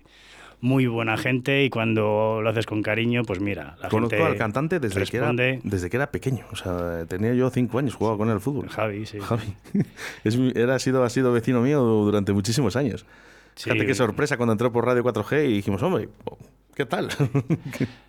[0.61, 4.37] muy buena gente y cuando lo haces con cariño, pues mira, la Conozco gente al
[4.37, 5.59] cantante desde que, era, responde.
[5.63, 6.45] desde que era pequeño.
[6.51, 8.69] O sea, tenía yo cinco años, jugaba con él al fútbol.
[8.69, 9.19] Javi, sí.
[9.19, 9.53] Javi.
[10.23, 13.05] Es era, ha, sido, ha sido vecino mío durante muchísimos años.
[13.55, 13.69] Sí.
[13.69, 16.09] Fíjate qué sorpresa cuando entró por Radio 4G y dijimos, hombre,
[16.75, 17.09] ¿qué tal?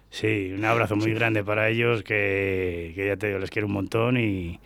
[0.09, 3.74] Sí, un abrazo muy grande para ellos, que, que ya te digo, les quiero un
[3.74, 4.61] montón y,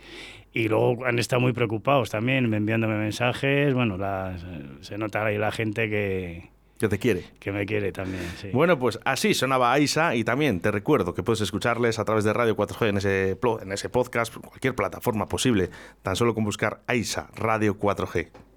[0.53, 3.73] y luego han estado muy preocupados también, enviándome mensajes.
[3.73, 4.45] Bueno, las-
[4.81, 6.49] se nota ahí la gente que,
[6.81, 7.23] que te quiere.
[7.39, 8.23] que me quiere también.
[8.41, 8.49] Sí.
[8.51, 12.33] Bueno, pues así sonaba Aisa y también te recuerdo que puedes escucharles a través de
[12.33, 15.69] Radio 4G en ese, en ese podcast, cualquier plataforma posible,
[16.01, 18.50] tan solo con buscar Aisa Radio 4G.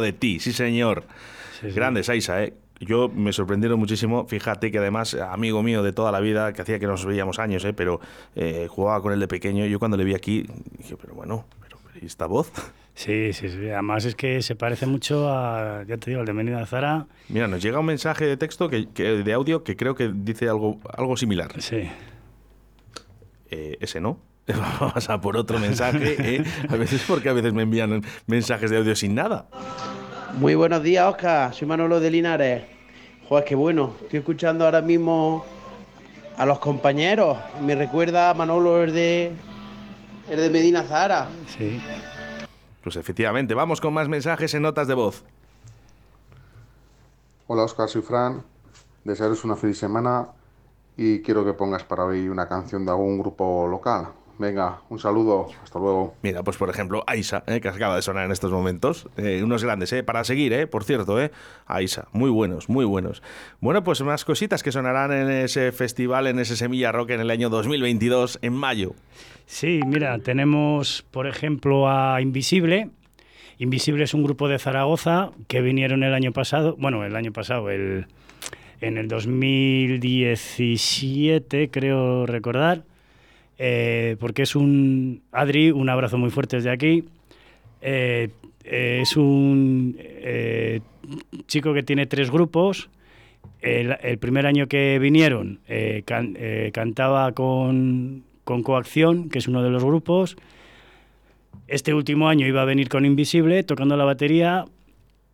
[0.00, 1.04] De ti, sí señor.
[1.62, 2.54] Grandes, Aisa, ¿eh?
[2.80, 6.78] Yo me sorprendieron muchísimo, fíjate que además, amigo mío de toda la vida, que hacía
[6.78, 7.72] que nos veíamos años, ¿eh?
[7.72, 8.00] pero
[8.36, 10.46] eh, jugaba con él de pequeño, yo cuando le vi aquí
[10.78, 12.52] dije, pero bueno, pero, ¿y esta voz?
[12.94, 13.68] Sí, sí, sí.
[13.70, 17.06] Además es que se parece mucho a, ya te digo, al de Menina Zara.
[17.28, 20.48] Mira, nos llega un mensaje de texto, que, que- de audio, que creo que dice
[20.48, 21.60] algo, algo similar.
[21.60, 21.88] Sí.
[23.50, 24.20] Eh, ese no.
[24.80, 26.44] Vamos a por otro mensaje, ¿eh?
[26.68, 29.46] A veces porque a veces me envían mensajes de audio sin nada.
[30.38, 31.52] Muy buenos días, Oscar.
[31.52, 32.64] Soy Manolo de Linares.
[33.28, 33.94] Joder, qué bueno.
[34.02, 35.44] Estoy escuchando ahora mismo
[36.38, 37.36] a los compañeros.
[37.62, 39.32] Me recuerda a Manolo el de,
[40.30, 41.28] el de Medina Zahara.
[41.58, 41.80] Sí.
[42.82, 45.24] Pues efectivamente, vamos con más mensajes en notas de voz.
[47.48, 48.42] Hola Oscar, soy Fran.
[49.04, 50.28] Desearos una feliz semana
[50.96, 54.08] y quiero que pongas para hoy una canción de algún grupo local.
[54.38, 56.14] Venga, un saludo, hasta luego.
[56.22, 57.60] Mira, pues por ejemplo, Aisa, ¿eh?
[57.60, 59.08] que acaba de sonar en estos momentos.
[59.16, 60.04] Eh, unos grandes, ¿eh?
[60.04, 60.68] Para seguir, ¿eh?
[60.68, 61.32] Por cierto, ¿eh?
[61.66, 63.20] Aisa, muy buenos, muy buenos.
[63.60, 67.30] Bueno, pues más cositas que sonarán en ese festival, en ese Semilla Rock en el
[67.30, 68.94] año 2022, en mayo.
[69.46, 72.90] Sí, mira, tenemos, por ejemplo, a Invisible.
[73.58, 77.70] Invisible es un grupo de Zaragoza que vinieron el año pasado, bueno, el año pasado,
[77.70, 78.06] el,
[78.80, 82.84] en el 2017, creo recordar,
[83.58, 87.04] eh, porque es un, Adri, un abrazo muy fuerte desde aquí,
[87.80, 88.30] eh,
[88.64, 89.96] eh, es un
[91.46, 92.88] chico que tiene tres grupos.
[93.60, 95.58] El, primer año que vinieron
[96.04, 96.36] can-
[96.72, 100.36] cantaba con, con Coacción, que es uno de los grupos.
[101.66, 104.64] Este último año iba a venir con Invisible tocando la batería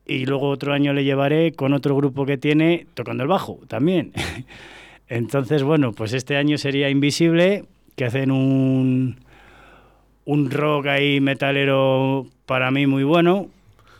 [0.07, 4.13] y luego otro año le llevaré con otro grupo que tiene tocando el bajo también.
[5.09, 7.65] Entonces, bueno, pues este año sería Invisible,
[7.97, 9.21] que hacen un,
[10.25, 13.49] un rock ahí metalero para mí muy bueno.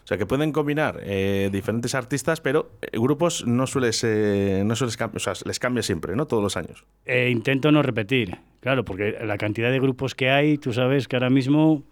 [0.05, 4.77] O sea, que pueden combinar eh, diferentes artistas, pero eh, grupos no sueles, eh, no
[4.77, 6.27] sueles o sea, les cambia siempre, ¿no?
[6.27, 6.85] Todos los años.
[7.07, 11.17] Eh, intento no repetir, claro, porque la cantidad de grupos que hay, tú sabes que
[11.17, 11.85] ahora mismo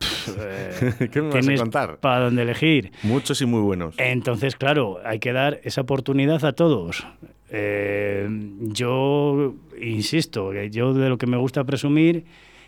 [0.38, 1.98] eh, ¿Qué me vas a contar?
[1.98, 2.92] para dónde elegir.
[3.02, 3.94] Muchos y muy buenos.
[3.98, 7.06] Entonces, claro, hay que dar esa oportunidad a todos.
[7.50, 8.28] Eh,
[8.60, 12.24] yo insisto, yo de lo que me gusta presumir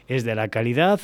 [0.09, 1.01] es de la calidad,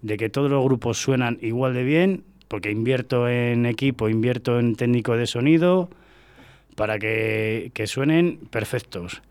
[0.00, 4.74] de que todos los grupos suenan igual de bien, porque invierto en equipo, invierto en
[4.74, 5.90] técnico de sonido,
[6.74, 9.22] para que, que suenen perfectos.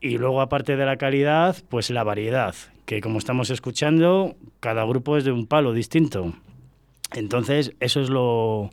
[0.00, 2.54] Y luego, aparte de la calidad, pues la variedad,
[2.86, 6.32] que como estamos escuchando, cada grupo es de un palo distinto.
[7.12, 8.70] Entonces, eso es lo,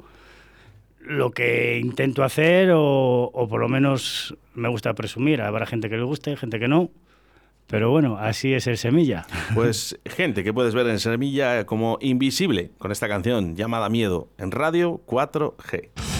[0.99, 5.41] lo que intento hacer o, o por lo menos me gusta presumir.
[5.41, 6.91] Habrá gente que le guste, gente que no.
[7.67, 9.25] Pero bueno, así es el semilla.
[9.53, 14.51] Pues gente que puedes ver en Semilla como Invisible con esta canción llamada Miedo en
[14.51, 16.16] Radio 4G.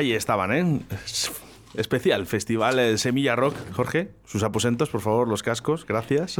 [0.00, 0.80] Ahí estaban, ¿eh?
[1.74, 3.54] Especial, Festival eh, Semilla Rock.
[3.74, 6.38] Jorge, sus aposentos, por favor, los cascos, gracias.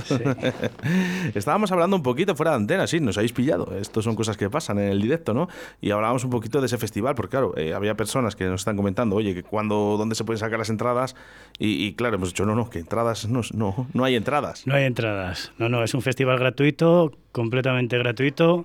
[1.34, 3.76] Estábamos hablando un poquito fuera de antena, sí, nos habéis pillado.
[3.76, 5.46] Estos son cosas que pasan en el directo, ¿no?
[5.82, 8.76] Y hablábamos un poquito de ese festival, porque claro, eh, había personas que nos están
[8.76, 11.14] comentando, oye, que cuando, dónde se pueden sacar las entradas.
[11.58, 14.66] Y, y claro, hemos dicho, no, no, que entradas, no, no, no hay entradas.
[14.66, 15.52] No hay entradas.
[15.58, 18.64] No, no, es un festival gratuito, completamente gratuito.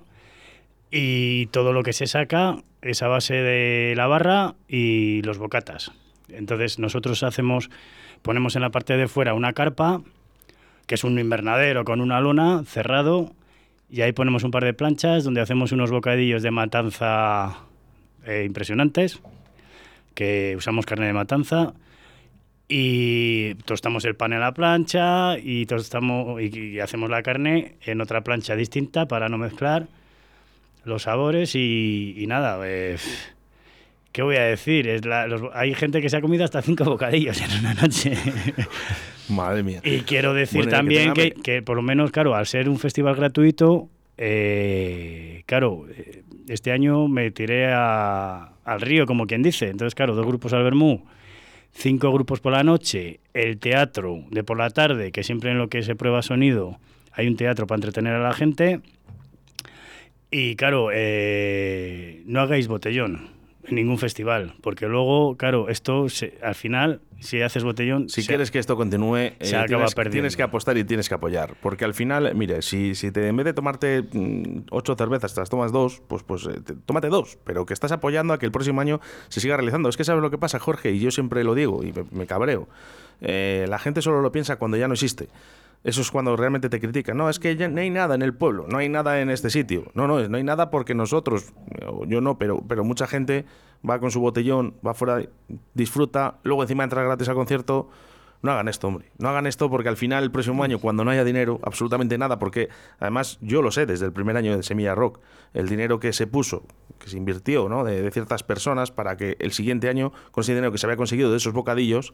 [0.90, 5.92] Y todo lo que se saca es a base de la barra y los bocatas.
[6.28, 7.70] Entonces nosotros hacemos,
[8.22, 10.02] ponemos en la parte de fuera una carpa,
[10.86, 13.32] que es un invernadero con una lona cerrado,
[13.90, 17.58] y ahí ponemos un par de planchas donde hacemos unos bocadillos de matanza
[18.24, 19.20] eh, impresionantes,
[20.14, 21.74] que usamos carne de matanza,
[22.68, 28.00] y tostamos el pan en la plancha y tostamos y, y hacemos la carne en
[28.00, 29.86] otra plancha distinta para no mezclar
[30.86, 32.58] los sabores y, y nada.
[32.64, 32.96] eh,
[34.12, 34.88] ¿Qué voy a decir?
[34.88, 38.14] Es la- los- hay gente que se ha comido hasta cinco bocadillos en una noche.
[39.28, 39.80] Madre mía.
[39.84, 42.68] Y quiero decir Bueno, ya que también que, que, por lo menos, claro, al ser
[42.68, 49.42] un festival gratuito, eh, claro, eh, este año me tiré a- al río, como quien
[49.42, 49.68] dice.
[49.68, 51.04] Entonces, claro, dos grupos al Bermú,
[51.72, 55.68] cinco grupos por la noche, el teatro de por la tarde, que siempre en lo
[55.68, 56.78] que se prueba sonido
[57.12, 58.80] hay un teatro para entretener a la gente.
[60.38, 63.30] Y claro, eh, no hagáis botellón
[63.66, 68.28] en ningún festival, porque luego, claro, esto se- al final, si haces botellón, Si se-
[68.28, 70.12] quieres que esto continúe, se eh, acaba tienes, perdiendo.
[70.12, 71.54] tienes que apostar y tienes que apoyar.
[71.62, 75.40] Porque al final, mire, si, si te, en vez de tomarte mm, ocho cervezas, te
[75.40, 77.38] las tomas dos, pues, pues eh, te- tómate dos.
[77.44, 79.88] Pero que estás apoyando a que el próximo año se siga realizando.
[79.88, 82.26] Es que sabes lo que pasa, Jorge, y yo siempre lo digo y me, me
[82.26, 82.68] cabreo.
[83.22, 85.28] Eh, la gente solo lo piensa cuando ya no existe.
[85.86, 87.16] Eso es cuando realmente te critican.
[87.16, 89.50] No, es que ya no hay nada en el pueblo, no hay nada en este
[89.50, 89.84] sitio.
[89.94, 91.52] No, no, no hay nada porque nosotros,
[92.08, 93.44] yo no, pero, pero mucha gente
[93.88, 95.22] va con su botellón, va fuera,
[95.74, 97.88] disfruta, luego encima entra gratis al concierto.
[98.42, 99.12] No hagan esto, hombre.
[99.18, 102.40] No hagan esto porque al final, el próximo año, cuando no haya dinero, absolutamente nada,
[102.40, 102.68] porque
[102.98, 105.20] además yo lo sé desde el primer año de Semilla Rock,
[105.54, 106.64] el dinero que se puso,
[106.98, 107.84] que se invirtió, ¿no?
[107.84, 111.36] De, ciertas personas para que el siguiente año, con dinero que se había conseguido de
[111.36, 112.12] esos bocadillos,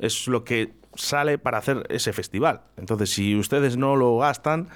[0.00, 2.62] es lo que sale para hacer ese festival.
[2.76, 4.68] Entonces, si ustedes no lo gastan,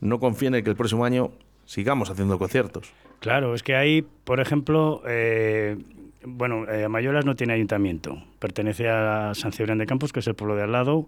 [0.00, 1.32] no confíen en que el próximo año
[1.64, 2.92] sigamos haciendo conciertos.
[3.20, 5.76] Claro, es que ahí, por ejemplo, eh,
[6.24, 10.34] bueno, eh, Amayolas no tiene ayuntamiento, pertenece a San Cebrián de Campos, que es el
[10.34, 11.06] pueblo de al lado,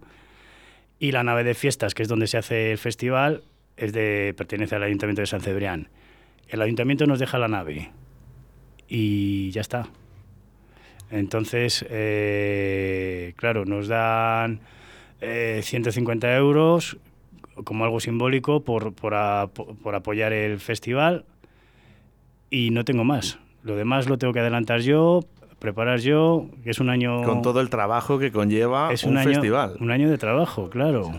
[0.99, 3.43] y la nave de fiestas, que es donde se hace el festival,
[3.75, 5.89] es de, pertenece al ayuntamiento de San Cebrián.
[6.47, 7.91] El ayuntamiento nos deja la nave
[8.87, 9.87] y ya está.
[11.11, 14.59] Entonces, eh, claro, nos dan
[15.21, 16.97] eh, 150 euros
[17.63, 21.25] como algo simbólico por, por, apo- por apoyar el festival
[22.49, 23.39] y no tengo más.
[23.63, 25.21] Lo demás lo tengo que adelantar yo,
[25.59, 27.23] preparar yo, que es un año...
[27.23, 29.77] Con todo el trabajo que conlleva es un, un, año, festival.
[29.79, 31.11] Un año de trabajo, claro.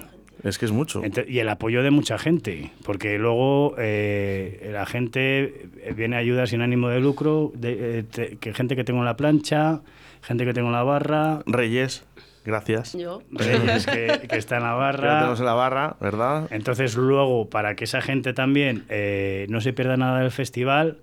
[0.45, 1.03] Es que es mucho.
[1.27, 6.61] Y el apoyo de mucha gente, porque luego eh, la gente viene a ayudar sin
[6.61, 9.81] ánimo de lucro, de, eh, que gente que tengo en la plancha,
[10.23, 11.41] gente que tengo en la barra.
[11.47, 12.05] Reyes,
[12.45, 12.93] gracias.
[12.93, 13.23] Yo.
[13.31, 15.19] Reyes que, que está en la barra.
[15.19, 16.47] tenemos en la barra, ¿verdad?
[16.51, 20.99] Entonces luego, para que esa gente también eh, no se pierda nada del festival,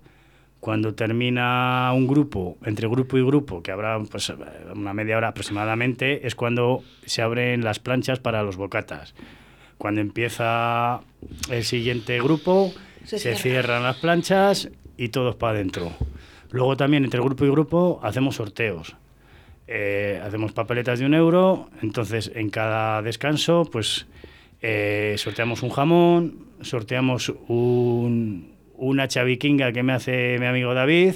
[0.66, 4.32] cuando termina un grupo, entre grupo y grupo, que habrá pues,
[4.74, 9.14] una media hora aproximadamente, es cuando se abren las planchas para los bocatas.
[9.78, 11.02] Cuando empieza
[11.52, 12.72] el siguiente grupo,
[13.04, 13.38] Se se, cierra.
[13.38, 15.92] cierran las planchas y todos para adentro.
[16.50, 18.96] Luego también entre grupo y grupo hacemos sorteos.
[19.68, 24.08] Eh, hacemos papeletas de un euro, entonces en cada descanso pues
[24.62, 31.14] eh, sorteamos un jamón, sorteamos un, una chaviquinga que me hace mi amigo David.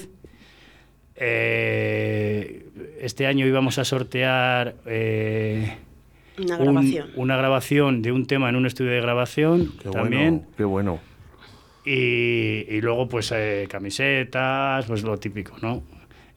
[1.42, 2.64] Eh,
[3.00, 5.76] este año íbamos a sortear eh,
[6.38, 7.10] Una un- grabación.
[7.16, 10.30] una grabación de un tema en un estudio de grabación Qué también.
[10.38, 10.98] bueno, qué bueno.
[11.84, 15.82] Y, y luego, pues, eh, camisetas, pues lo típico, ¿no?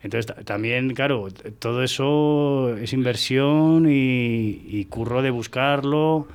[0.02, 1.28] Entonces, ta- también, claro,
[1.60, 6.28] todo eso es inversión y, y curro de buscarlo.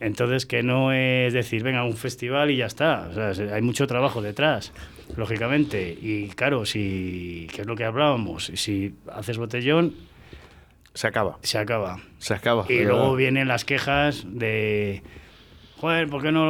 [0.00, 3.08] Entonces, que no es decir, venga, un festival y ya está.
[3.10, 4.72] O sea, se- hay mucho trabajo detrás,
[5.16, 5.96] lógicamente.
[6.00, 9.94] Y claro, si, que es lo que hablábamos, si haces botellón,
[10.94, 11.38] se acaba.
[11.42, 12.00] Se acaba.
[12.18, 12.66] Se acaba.
[12.68, 13.16] Y luego verdad.
[13.16, 15.02] vienen las quejas de,
[15.80, 16.46] joder, ¿por qué no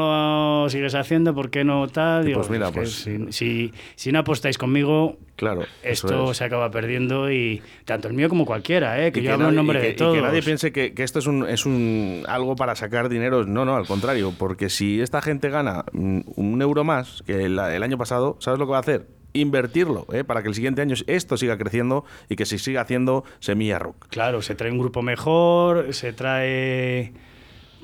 [0.64, 1.34] lo sigues haciendo?
[1.34, 2.24] ¿Por qué no tal?
[2.24, 6.36] Digo, pues mira, pues- si, si, si no apostáis conmigo, Claro, esto es.
[6.38, 9.10] se acaba perdiendo y tanto el mío como cualquiera, ¿eh?
[9.12, 10.14] que Y yo hablo en nombre y que- de y todos.
[10.16, 13.44] que nadie piense que, que esto es un, es un algo para sacar dinero.
[13.44, 14.32] No, no, al contrario.
[14.38, 18.58] Porque si esta gente gana mm, un euro más que el, el año pasado, ¿sabes
[18.58, 19.06] lo que va a hacer?
[19.36, 20.22] invertirlo, ¿eh?
[20.22, 24.06] para que el siguiente año esto siga creciendo y que se siga haciendo Semilla Rock.
[24.08, 27.12] Claro, se trae un grupo mejor, se trae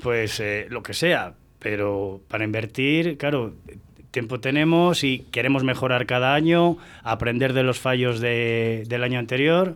[0.01, 3.53] pues eh, lo que sea, pero para invertir, claro,
[4.11, 9.75] tiempo tenemos y queremos mejorar cada año, aprender de los fallos de- del año anterior,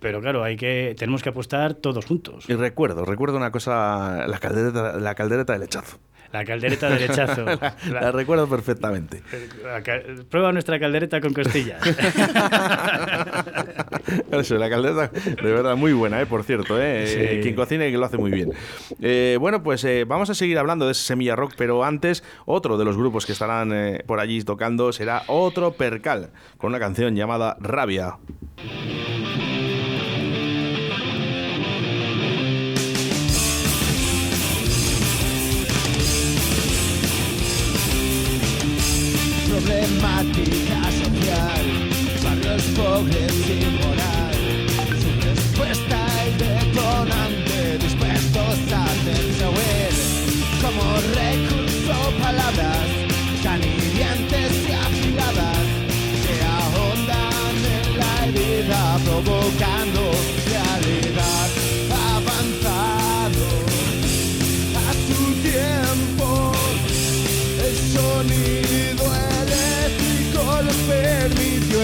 [0.00, 2.46] pero claro, hay que tenemos que apostar todos juntos.
[2.48, 5.98] Y recuerdo, recuerdo una cosa, la caldereta, la caldereta del lechazo.
[6.32, 7.44] La caldereta del lechazo.
[7.60, 9.22] la, la recuerdo perfectamente.
[9.64, 9.82] La
[10.28, 11.82] Prueba nuestra caldereta con costillas.
[14.30, 16.26] Eso, la caldereta, de verdad, muy buena, ¿eh?
[16.26, 16.80] por cierto.
[16.80, 17.06] ¿eh?
[17.06, 17.18] Sí.
[17.18, 18.52] Eh, Quien cocina y que lo hace muy bien.
[19.00, 22.78] Eh, bueno, pues eh, vamos a seguir hablando de ese Semilla Rock, pero antes, otro
[22.78, 27.56] de los grupos que estarán por allí tocando será otro percal, con una canción llamada
[27.60, 28.18] Rabia.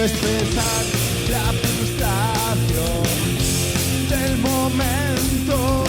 [0.07, 0.83] Expresar
[1.29, 3.03] la frustración
[4.09, 5.83] del momento,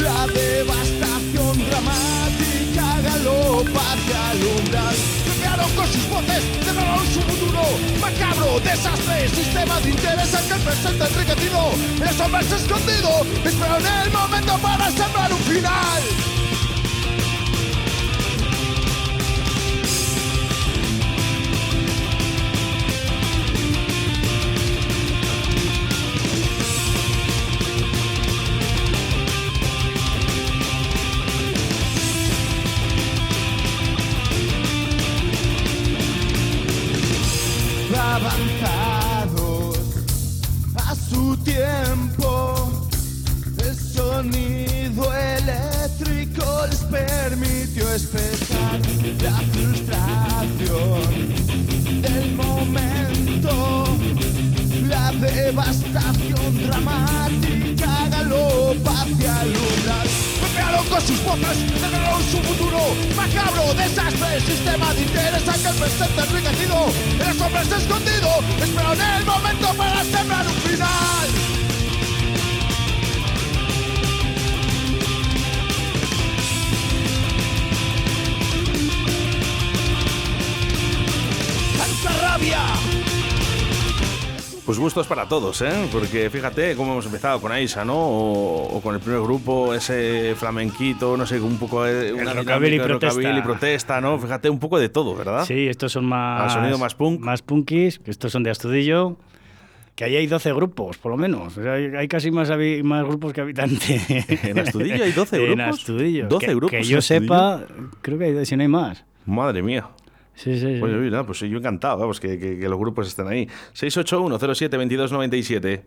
[0.00, 4.96] la devastación dramática galopa hacia el umbral.
[5.26, 7.62] Golpearon con sus voces, cerraron su futuro
[8.00, 11.60] macabro, desastre, sistema de interés en que el presente enriquecido,
[12.02, 16.37] el sombras escondido, esperaron el momento para sembrar un final.
[37.96, 39.78] Avanzados
[40.74, 42.70] a su tiempo.
[43.58, 48.80] El sonido eléctrico les permitió expresar
[49.22, 51.02] la frustración
[52.02, 53.84] del momento.
[54.86, 59.52] La devastación dramática galopa hacia el
[60.58, 62.78] Golpearon con sus voces, cerraron su futuro
[63.14, 66.86] macabro, desastre, sistema de interés en que el presente enriquecido,
[67.30, 68.28] el hombres escondido,
[68.60, 71.47] esperaron el momento para sembrar un final.
[84.68, 85.88] Pues gustos para todos, ¿eh?
[85.90, 87.94] Porque fíjate cómo hemos empezado con Aisa, ¿no?
[87.96, 92.78] O, o con el primer grupo, ese flamenquito, no sé, un poco de una rockabilly
[92.78, 93.42] protesta.
[93.42, 94.18] protesta, ¿no?
[94.18, 95.46] Fíjate, un poco de todo, ¿verdad?
[95.46, 96.42] Sí, estos son más.
[96.42, 97.18] Al sonido más punk.
[97.18, 99.16] Más punkis, que estos son de Astudillo.
[99.94, 101.56] Que ahí hay 12 grupos, por lo menos.
[101.56, 102.50] O sea, hay, casi más,
[102.82, 104.02] más grupos que habitantes.
[104.44, 105.78] ¿En Astudillo hay 12 En grupos?
[105.80, 106.28] Astudillo.
[106.28, 107.62] 12 Que- grupos Que en yo sepa,
[108.02, 109.02] creo que hay, si no hay más.
[109.24, 109.88] Madre mía.
[110.38, 110.82] Sí, sí, sí.
[110.82, 113.48] Oye, oye, nada, pues yo encantado, vamos, que, que- que los grupos estén ahí.
[113.74, 115.82] 681-07-2297.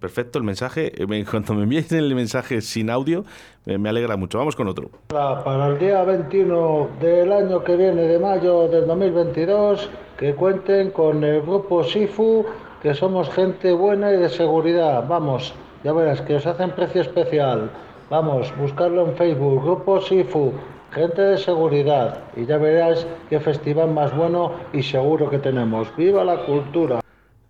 [0.00, 0.92] Perfecto, el mensaje.
[1.02, 3.24] eh, Cuando me enviáis el mensaje sin audio,
[3.64, 4.36] eh, me alegra mucho.
[4.38, 4.90] Vamos con otro.
[5.08, 10.90] Para para el día 21 del año que viene, de mayo del 2022, que cuenten
[10.90, 12.44] con el grupo Sifu,
[12.82, 15.06] que somos gente buena y de seguridad.
[15.08, 17.70] Vamos, ya verás que os hacen precio especial.
[18.10, 20.52] Vamos, buscarlo en Facebook, grupo Sifu,
[20.94, 22.24] gente de seguridad.
[22.36, 25.94] Y ya verás qué festival más bueno y seguro que tenemos.
[25.96, 27.00] ¡Viva la cultura!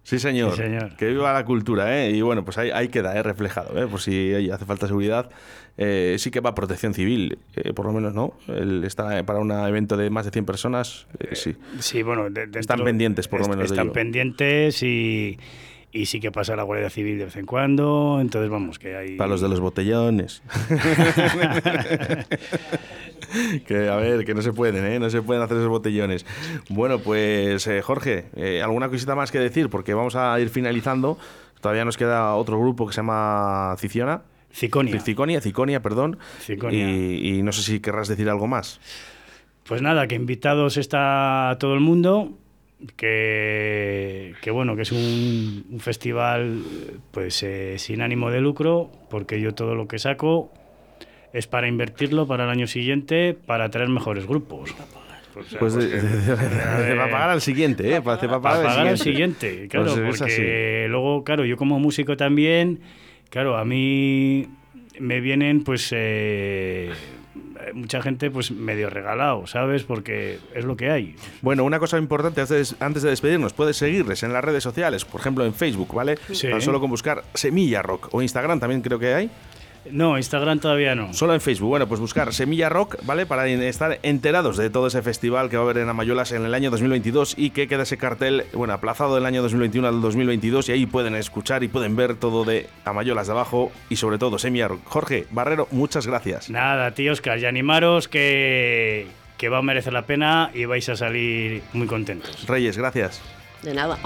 [0.02, 0.50] Sí señor.
[0.50, 0.96] Sí, señor.
[0.96, 2.10] Que viva la cultura, ¿eh?
[2.10, 3.22] Y bueno, pues ahí, ahí queda, ¿eh?
[3.22, 3.86] Reflejado, ¿eh?
[3.86, 5.30] Por si hace falta seguridad.
[5.78, 8.34] Eh, sí que va protección civil, eh, por lo menos, ¿no?
[8.48, 11.56] El, está para un evento de más de 100 personas, eh, sí.
[11.80, 13.92] Sí, bueno, de- dentro- Están pendientes, por lo menos, de Están ello.
[13.94, 15.38] pendientes y,
[15.94, 18.18] y sí que pasa la Guardia Civil de vez en cuando.
[18.20, 19.16] Entonces, vamos, que hay.
[19.16, 20.42] Para los de los botellones.
[23.66, 24.98] que a ver, que no se pueden, ¿eh?
[24.98, 26.26] No se pueden hacer esos botellones.
[26.68, 29.70] Bueno, pues eh, Jorge, eh, ¿alguna cosita más que decir?
[29.70, 31.16] Porque vamos a ir finalizando.
[31.60, 34.22] Todavía nos queda otro grupo que se llama Ciciona.
[34.52, 35.00] Ciconia.
[35.00, 36.18] Ciconia, Ciconia, perdón.
[36.40, 36.90] Ciconia.
[36.90, 38.80] Y, y no sé si querrás decir algo más.
[39.62, 42.36] Pues nada, que invitados está todo el mundo,
[42.96, 46.62] que, que bueno, que es un, un festival
[47.10, 50.52] pues eh, sin ánimo de lucro, porque yo todo lo que saco
[51.32, 54.70] es para invertirlo para el año siguiente, para traer mejores grupos.
[55.34, 58.00] o sea, Pues porque- de- de- de- para pagar al siguiente, ¿eh?
[58.02, 62.16] Para, para pagar pagar al siguiente, claro, Pues es porque luego, claro, yo como músico
[62.16, 62.80] también,
[63.30, 64.46] claro, a mí
[65.00, 66.90] me vienen, pues, eh,
[67.74, 69.84] mucha gente, pues, medio regalado, ¿sabes?
[69.84, 71.16] Porque es lo que hay.
[71.42, 75.04] Bueno, una cosa importante antes de, antes de despedirnos, puedes seguirles en las redes sociales,
[75.04, 76.18] por ejemplo en Facebook, ¿vale?
[76.32, 76.48] Sí.
[76.48, 79.30] Tan solo con buscar Semilla Rock o Instagram también creo que hay.
[79.90, 81.12] No, Instagram todavía no.
[81.12, 81.68] Solo en Facebook.
[81.68, 83.26] Bueno, pues buscar Semilla Rock, ¿vale?
[83.26, 86.54] Para estar enterados de todo ese festival que va a haber en Amayolas en el
[86.54, 90.72] año 2022 y que queda ese cartel, bueno, aplazado del año 2021 al 2022 y
[90.72, 94.68] ahí pueden escuchar y pueden ver todo de Amayolas de abajo y sobre todo Semilla
[94.68, 94.80] Rock.
[94.84, 96.50] Jorge Barrero, muchas gracias.
[96.50, 99.06] Nada, tío Oscar, y animaros que,
[99.36, 102.46] que va a merecer la pena y vais a salir muy contentos.
[102.46, 103.20] Reyes, gracias.
[103.62, 103.98] De nada.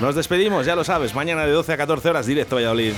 [0.00, 2.94] Nos despedimos, ya lo sabes, mañana de 12 a 14 horas directo a Valladolid.